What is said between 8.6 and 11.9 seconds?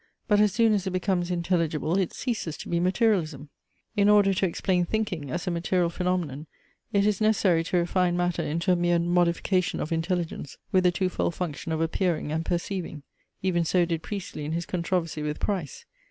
a mere modification of intelligence, with the two fold function of